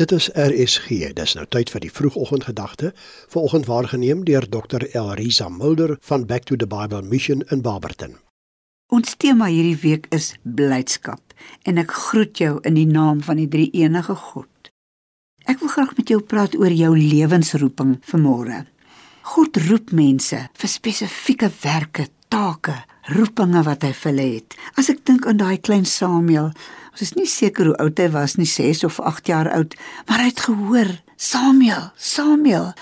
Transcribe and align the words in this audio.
Dit 0.00 0.12
is 0.12 0.30
RSG. 0.32 1.12
Dis 1.12 1.34
nou 1.36 1.42
tyd 1.52 1.68
vir 1.68 1.82
die 1.84 1.90
vroegoggendgedagte. 1.92 2.94
Vanoggend 3.28 3.66
waargeneem 3.68 4.22
deur 4.24 4.46
Dr. 4.48 4.86
Elrisa 4.96 5.50
Mulder 5.52 5.98
van 6.00 6.24
Back 6.26 6.46
to 6.48 6.56
the 6.56 6.66
Bible 6.66 7.02
Mission 7.02 7.42
in 7.50 7.60
Barberton. 7.60 8.16
Ons 8.88 9.12
tema 9.20 9.50
hierdie 9.52 9.76
week 9.82 10.08
is 10.08 10.32
blydskap 10.42 11.36
en 11.68 11.76
ek 11.80 11.92
groet 11.92 12.40
jou 12.40 12.54
in 12.64 12.80
die 12.80 12.88
naam 12.88 13.20
van 13.20 13.36
die 13.36 13.48
drie 13.52 13.68
enige 13.76 14.16
God. 14.16 14.72
Ek 15.44 15.60
wil 15.60 15.74
graag 15.76 15.92
met 16.00 16.08
jou 16.08 16.22
praat 16.24 16.56
oor 16.56 16.72
jou 16.72 16.94
lewensroeping 16.96 17.98
vanmôre. 18.08 18.64
God 19.36 19.60
roep 19.68 19.92
mense 19.92 20.38
vir 20.56 20.72
spesifieke 20.72 21.52
werke, 21.60 22.08
take, 22.32 22.78
roepinge 23.12 23.60
wat 23.68 23.84
hy 23.84 23.92
vir 23.92 24.12
hulle 24.12 24.28
het. 24.38 24.56
As 24.72 24.88
ek 24.88 25.04
dink 25.04 25.28
aan 25.28 25.40
daai 25.40 25.58
klein 25.60 25.84
Samuel, 25.84 26.54
ons 26.92 27.02
is 27.04 27.14
nie 27.16 27.28
seker 27.28 27.70
hoe 27.70 27.78
oud 27.80 27.98
hy 27.98 28.08
was 28.12 28.36
nie, 28.36 28.48
6 28.48 28.84
of 28.84 29.00
8 29.00 29.26
jaar 29.26 29.50
oud, 29.56 29.76
maar 30.08 30.22
hy 30.24 30.28
het 30.28 30.44
gehoor, 30.44 30.90
Samuel, 31.16 31.90
Samuel. 31.96 32.72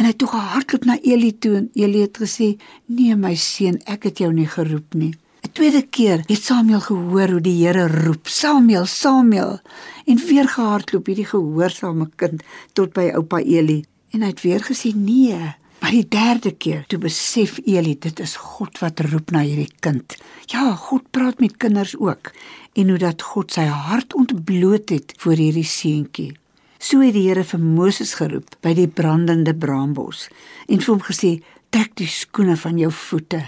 En 0.00 0.06
hy 0.06 0.14
het 0.14 0.18
toe 0.22 0.30
gehardloop 0.32 0.86
na 0.88 0.96
Eli 1.04 1.34
toe 1.36 1.58
en 1.58 1.66
Eli 1.76 2.06
het 2.06 2.16
gesê: 2.22 2.54
"Nee 2.86 3.16
my 3.16 3.34
seun, 3.36 3.76
ek 3.84 4.08
het 4.08 4.18
jou 4.18 4.32
nie 4.32 4.48
geroep 4.48 4.94
nie." 4.94 5.12
'n 5.44 5.52
Tweede 5.52 5.82
keer 5.82 6.22
het 6.26 6.42
Samuel 6.42 6.80
gehoor 6.80 7.28
hoe 7.28 7.40
die 7.40 7.66
Here 7.66 7.86
roep: 7.86 8.26
"Samuel, 8.28 8.86
Samuel." 8.86 9.60
En 10.06 10.16
weer 10.16 10.48
gehardloop 10.48 11.06
hierdie 11.06 11.26
gehoorsame 11.26 12.08
kind 12.16 12.42
tot 12.72 12.92
by 12.92 13.10
oupa 13.14 13.38
Eli 13.38 13.84
en 14.10 14.22
hy 14.22 14.28
het 14.28 14.40
weer 14.40 14.60
gesê: 14.60 14.94
"Nee." 14.94 15.54
Maar 15.80 15.94
die 15.96 16.08
derde 16.08 16.50
keer, 16.52 16.82
toe 16.92 16.98
besef 17.00 17.56
Eli 17.64 17.94
dit 17.98 18.20
is 18.20 18.34
God 18.36 18.78
wat 18.82 19.00
roep 19.08 19.32
na 19.32 19.40
hierdie 19.46 19.70
kind. 19.80 20.16
Ja, 20.52 20.74
God 20.76 21.06
praat 21.14 21.40
met 21.40 21.56
kinders 21.56 21.94
ook 21.96 22.32
en 22.76 22.92
hoe 22.92 22.98
dat 23.00 23.24
God 23.24 23.54
sy 23.56 23.64
hart 23.64 24.14
ontbloot 24.14 24.92
het 24.92 25.14
vir 25.24 25.40
hierdie 25.40 25.66
seentjie. 25.66 26.34
So 26.80 27.00
het 27.00 27.16
die 27.16 27.26
Here 27.28 27.44
vir 27.44 27.60
Moses 27.64 28.12
geroep 28.20 28.54
by 28.64 28.74
die 28.76 28.88
brandende 28.88 29.54
braambos 29.56 30.28
en 30.68 30.84
vir 30.84 30.92
hom 30.92 31.02
gesê: 31.04 31.32
"Trek 31.72 31.96
die 31.96 32.08
skoene 32.08 32.56
van 32.56 32.78
jou 32.78 32.92
voete, 32.92 33.42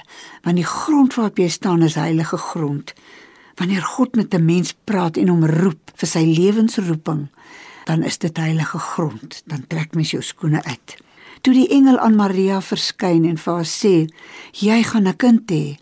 want 0.45 0.57
die 0.57 0.69
grond 0.69 1.15
waarop 1.15 1.39
jy 1.39 1.49
staan 1.49 1.83
is 1.83 2.01
heilige 2.01 2.37
grond." 2.37 2.95
Wanneer 3.57 3.83
God 3.83 4.17
met 4.17 4.35
'n 4.35 4.45
mens 4.45 4.75
praat 4.85 5.17
en 5.17 5.29
hom 5.29 5.45
roep 5.45 5.93
vir 5.95 6.09
sy 6.09 6.25
lewensroeping, 6.25 7.29
dan 7.85 8.03
is 8.03 8.19
dit 8.19 8.37
heilige 8.37 8.79
grond. 8.79 9.43
Dan 9.47 9.65
trek 9.69 9.95
mens 9.95 10.11
jou 10.11 10.23
skoene 10.23 10.65
uit 10.65 10.97
toe 11.43 11.55
die 11.55 11.69
engel 11.75 11.99
aan 11.99 12.15
Maria 12.15 12.61
verskyn 12.63 13.25
en 13.27 13.39
vir 13.39 13.55
haar 13.55 13.69
sê: 13.69 14.09
"Jy 14.55 14.83
gaan 14.83 15.09
'n 15.09 15.17
kind 15.17 15.51
hê 15.51 15.77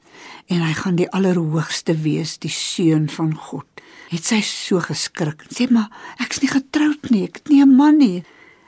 en 0.48 0.60
hy 0.60 0.72
gaan 0.72 0.96
die 0.96 1.10
allerhoogste 1.12 1.94
wees, 1.94 2.38
die 2.38 2.50
seun 2.50 3.08
van 3.08 3.34
God." 3.34 3.66
Het 4.08 4.24
sy 4.24 4.40
so 4.40 4.80
geskrik 4.80 5.44
sê: 5.52 5.70
"Maar 5.70 5.90
ek's 6.18 6.40
nie 6.40 6.50
getroud 6.50 7.10
nie, 7.10 7.24
ek 7.24 7.36
het 7.36 7.48
nie 7.48 7.62
'n 7.62 7.76
man 7.76 7.98
nie." 7.98 8.24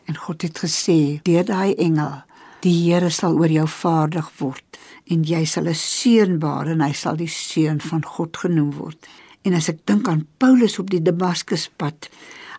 En 0.07 0.17
God 0.17 0.43
het 0.43 0.59
gesê 0.59 1.23
deur 1.23 1.45
daai 1.45 1.75
engel: 1.75 2.23
"Die 2.61 2.93
Here 2.93 3.11
sal 3.11 3.39
oor 3.39 3.51
jou 3.51 3.67
vaardig 3.67 4.31
word 4.39 4.79
en 5.07 5.25
jy 5.25 5.45
sal 5.45 5.67
'n 5.67 5.75
seun 5.75 6.39
baar 6.39 6.69
en 6.69 6.81
hy 6.81 6.93
sal 6.93 7.17
die 7.17 7.29
seun 7.29 7.81
van 7.81 8.05
God 8.05 8.37
genoem 8.37 8.73
word." 8.73 9.07
En 9.43 9.55
as 9.55 9.69
ek 9.69 9.87
dink 9.87 10.09
aan 10.09 10.27
Paulus 10.39 10.79
op 10.79 10.91
die 10.91 11.03
Damaskuspad, 11.03 12.09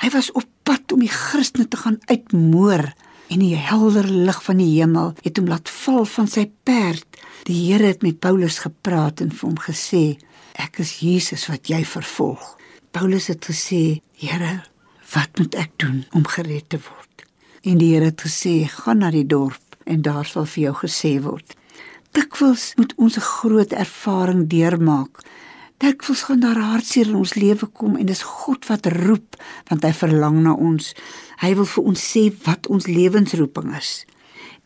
hy 0.02 0.10
was 0.10 0.32
op 0.32 0.46
pad 0.64 0.92
om 0.92 1.00
die 1.00 1.12
Christene 1.12 1.68
te 1.68 1.78
gaan 1.78 2.00
uitmoor 2.08 2.94
en 3.34 3.42
die 3.42 3.56
helder 3.58 4.06
lig 4.06 4.40
van 4.46 4.60
die 4.62 4.70
hemel 4.76 5.14
het 5.26 5.40
hom 5.40 5.48
laat 5.50 5.70
val 5.74 6.04
van 6.06 6.28
sy 6.30 6.44
perd. 6.68 7.08
Die 7.48 7.58
Here 7.66 7.90
het 7.90 8.04
met 8.06 8.20
Paulus 8.22 8.60
gepraat 8.62 9.24
en 9.24 9.32
vir 9.34 9.48
hom 9.48 9.58
gesê: 9.60 10.04
"Ek 10.54 10.78
is 10.84 11.00
Jesus 11.00 11.48
wat 11.50 11.68
jy 11.68 11.82
vervolg." 11.86 12.58
Paulus 12.92 13.28
het 13.28 13.46
gesê: 13.46 14.02
"Here, 14.14 14.62
wat 15.14 15.40
moet 15.40 15.56
ek 15.56 15.72
doen 15.78 16.06
om 16.12 16.28
gered 16.28 16.70
te 16.70 16.78
word?" 16.78 17.26
En 17.64 17.78
die 17.78 17.94
Here 17.94 18.06
het 18.06 18.22
gesê: 18.22 18.70
"Gaan 18.70 18.98
na 18.98 19.10
die 19.12 19.28
dorp 19.28 19.78
en 19.86 20.02
daar 20.02 20.26
sal 20.26 20.46
vir 20.46 20.64
jou 20.64 20.76
gesê 20.86 21.22
word." 21.22 21.56
Dikwels 22.12 22.74
moet 22.76 22.94
ons 22.98 23.18
'n 23.18 23.30
groot 23.40 23.72
ervaring 23.72 24.48
deurmaak 24.48 25.26
Dikwels 25.84 26.22
gaan 26.30 26.40
daar 26.40 26.62
hartseer 26.64 27.10
in 27.12 27.18
ons 27.20 27.34
lewe 27.36 27.68
kom 27.76 27.98
en 28.00 28.08
dis 28.08 28.22
God 28.24 28.64
wat 28.70 28.86
roep 28.94 29.36
want 29.68 29.84
hy 29.84 29.92
verlang 29.98 30.38
na 30.46 30.54
ons. 30.56 30.94
Hy 31.42 31.50
wil 31.60 31.68
vir 31.68 31.90
ons 31.92 32.04
sê 32.14 32.24
wat 32.46 32.70
ons 32.72 32.88
lewensroeping 32.88 33.74
is. 33.76 33.90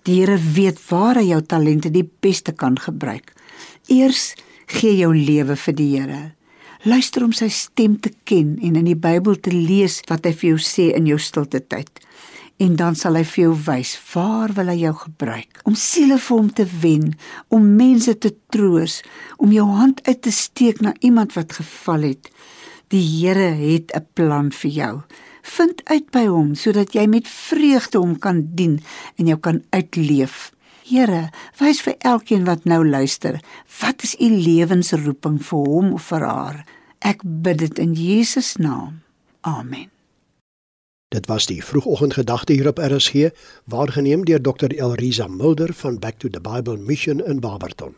Die 0.06 0.20
Here 0.20 0.38
weet 0.38 0.78
waar 0.92 1.18
hy 1.18 1.32
jou 1.32 1.40
talente 1.42 1.90
die 1.90 2.06
beste 2.06 2.54
kan 2.54 2.78
gebruik. 2.78 3.34
Eers 3.90 4.36
gee 4.78 4.94
jou 5.00 5.10
lewe 5.16 5.58
vir 5.58 5.78
die 5.80 5.90
Here. 5.96 6.22
Luister 6.86 7.26
om 7.26 7.34
sy 7.34 7.50
stem 7.50 7.98
te 7.98 8.14
ken 8.30 8.54
en 8.62 8.78
in 8.78 8.86
die 8.86 9.00
Bybel 9.08 9.42
te 9.42 9.56
lees 9.56 10.04
wat 10.12 10.30
hy 10.30 10.36
vir 10.38 10.52
jou 10.52 10.62
sê 10.62 10.92
in 10.94 11.10
jou 11.10 11.18
stilte 11.18 11.64
tyd 11.66 11.90
en 12.58 12.76
dan 12.76 12.96
sal 12.98 13.18
hy 13.20 13.24
vir 13.28 13.44
jou 13.44 13.54
wys 13.68 13.94
waar 14.14 14.54
wil 14.58 14.72
hy 14.72 14.78
jou 14.82 14.94
gebruik 15.04 15.62
om 15.70 15.78
siele 15.78 16.18
vir 16.22 16.38
hom 16.38 16.50
te 16.50 16.66
wen, 16.82 17.12
om 17.54 17.76
mense 17.78 18.14
te 18.18 18.34
troos, 18.54 19.02
om 19.38 19.54
jou 19.54 19.66
hand 19.78 20.02
uit 20.08 20.22
te 20.26 20.34
steek 20.34 20.82
na 20.82 20.94
iemand 21.06 21.36
wat 21.38 21.58
geval 21.60 22.10
het. 22.10 22.32
Die 22.90 23.04
Here 23.04 23.52
het 23.54 23.92
'n 23.94 24.08
plan 24.14 24.52
vir 24.52 24.72
jou. 24.72 25.02
Vind 25.44 25.82
uit 25.86 26.12
by 26.12 26.26
hom 26.28 26.56
sodat 26.56 26.94
jy 26.94 27.08
met 27.08 27.28
vreugde 27.28 27.98
hom 27.98 28.20
kan 28.20 28.48
dien 28.56 28.82
en 29.18 29.28
jou 29.28 29.38
kan 29.38 29.64
uitleef. 29.70 30.52
Here, 30.88 31.30
wys 31.60 31.82
vir 31.82 31.96
elkeen 32.00 32.46
wat 32.46 32.64
nou 32.64 32.86
luister, 32.88 33.42
wat 33.82 34.04
is 34.04 34.16
u 34.20 34.30
lewensroeping 34.30 35.42
vir 35.44 35.60
hom 35.60 35.94
of 35.94 36.08
vir 36.08 36.24
haar? 36.24 36.66
Ek 37.00 37.22
bid 37.24 37.58
dit 37.58 37.80
in 37.80 37.94
Jesus 37.94 38.56
naam. 38.56 39.02
Amen. 39.42 39.97
Dit 41.10 41.26
was 41.26 41.46
die 41.46 41.64
vroegoggendgedagte 41.64 42.54
hier 42.54 42.68
op 42.68 42.78
RSG, 42.78 43.30
waargeneem 43.66 44.26
deur 44.26 44.42
Dr. 44.42 44.72
Elrisa 44.76 45.28
Mulder 45.28 45.74
van 45.74 46.00
Back 46.00 46.20
to 46.20 46.30
the 46.30 46.42
Bible 46.42 46.78
Mission 46.78 47.26
in 47.26 47.40
Barberton. 47.40 47.96